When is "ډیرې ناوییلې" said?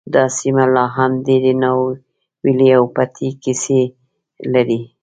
1.25-2.69